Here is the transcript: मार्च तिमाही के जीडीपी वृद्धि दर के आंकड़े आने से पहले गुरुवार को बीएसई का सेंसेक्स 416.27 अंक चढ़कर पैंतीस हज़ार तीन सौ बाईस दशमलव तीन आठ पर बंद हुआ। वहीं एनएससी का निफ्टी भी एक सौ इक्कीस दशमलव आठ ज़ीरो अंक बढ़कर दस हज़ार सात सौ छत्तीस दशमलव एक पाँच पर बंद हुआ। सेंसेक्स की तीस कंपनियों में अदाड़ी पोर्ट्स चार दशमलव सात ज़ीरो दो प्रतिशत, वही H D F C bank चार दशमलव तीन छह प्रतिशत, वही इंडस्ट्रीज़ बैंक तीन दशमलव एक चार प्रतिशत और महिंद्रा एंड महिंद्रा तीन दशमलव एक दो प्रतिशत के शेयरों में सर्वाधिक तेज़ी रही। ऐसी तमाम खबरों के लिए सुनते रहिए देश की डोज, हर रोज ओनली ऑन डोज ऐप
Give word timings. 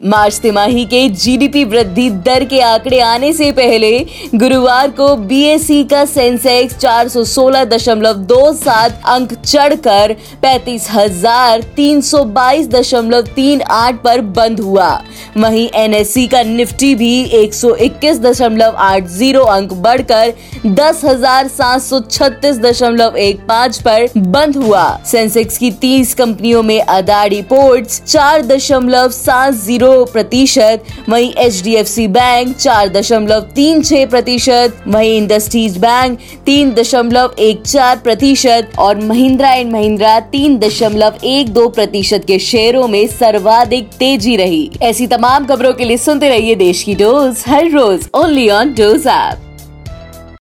मार्च 0.00 0.38
तिमाही 0.40 0.84
के 0.86 1.08
जीडीपी 1.10 1.62
वृद्धि 1.64 2.08
दर 2.24 2.44
के 2.48 2.60
आंकड़े 2.62 2.98
आने 3.00 3.32
से 3.32 3.50
पहले 3.52 3.98
गुरुवार 4.34 4.90
को 4.98 5.14
बीएसई 5.16 5.82
का 5.90 6.04
सेंसेक्स 6.04 6.76
416.27 6.84 8.92
अंक 9.06 9.32
चढ़कर 9.34 10.12
पैंतीस 10.42 10.86
हज़ार 10.90 11.62
तीन 11.76 12.00
सौ 12.00 12.22
बाईस 12.36 12.68
दशमलव 12.68 13.22
तीन 13.36 13.62
आठ 13.62 14.02
पर 14.02 14.20
बंद 14.36 14.60
हुआ। 14.60 15.02
वहीं 15.36 15.68
एनएससी 15.76 16.26
का 16.28 16.42
निफ्टी 16.42 16.94
भी 16.94 17.22
एक 17.40 17.54
सौ 17.54 17.74
इक्कीस 17.88 18.20
दशमलव 18.20 18.76
आठ 18.84 19.06
ज़ीरो 19.16 19.42
अंक 19.56 19.72
बढ़कर 19.82 20.32
दस 20.78 21.04
हज़ार 21.04 21.48
सात 21.48 21.82
सौ 21.82 22.00
छत्तीस 22.00 22.58
दशमलव 22.60 23.16
एक 23.16 23.40
पाँच 23.48 23.78
पर 23.82 24.06
बंद 24.18 24.56
हुआ। 24.56 24.86
सेंसेक्स 25.06 25.58
की 25.58 25.70
तीस 25.80 26.14
कंपनियों 26.14 26.62
में 26.62 26.80
अदाड़ी 26.80 27.42
पोर्ट्स 27.50 28.02
चार 28.04 28.42
दशमलव 28.46 29.08
सात 29.10 29.54
ज़ीरो 29.56 29.87
दो 29.88 30.04
प्रतिशत, 30.04 30.84
वही 31.08 31.32
H 31.38 31.62
D 31.64 31.74
F 31.74 31.86
C 31.86 32.06
bank 32.10 32.56
चार 32.56 32.88
दशमलव 32.88 33.40
तीन 33.54 33.82
छह 33.82 34.04
प्रतिशत, 34.06 34.82
वही 34.88 35.16
इंडस्ट्रीज़ 35.16 35.78
बैंक 35.78 36.18
तीन 36.46 36.72
दशमलव 36.74 37.34
एक 37.38 37.62
चार 37.62 37.96
प्रतिशत 37.98 38.72
और 38.78 39.00
महिंद्रा 39.04 39.52
एंड 39.52 39.72
महिंद्रा 39.72 40.18
तीन 40.32 40.58
दशमलव 40.58 41.18
एक 41.26 41.48
दो 41.50 41.68
प्रतिशत 41.70 42.24
के 42.26 42.38
शेयरों 42.38 42.86
में 42.88 43.06
सर्वाधिक 43.08 43.88
तेज़ी 43.98 44.36
रही। 44.36 44.70
ऐसी 44.82 45.06
तमाम 45.06 45.46
खबरों 45.46 45.72
के 45.72 45.84
लिए 45.84 45.96
सुनते 45.98 46.28
रहिए 46.28 46.54
देश 46.56 46.82
की 46.82 46.94
डोज, 46.94 47.44
हर 47.48 47.70
रोज 47.70 48.08
ओनली 48.14 48.48
ऑन 48.50 48.74
डोज 48.74 49.06
ऐप 49.06 49.47